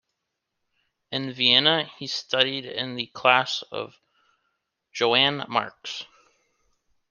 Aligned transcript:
In 1.11 1.31
Vienna, 1.31 1.83
he 1.99 2.07
studied 2.07 2.65
in 2.65 2.95
the 2.95 3.05
class 3.05 3.61
of 3.71 3.99
Johan 4.93 5.45
Marx. 5.47 6.05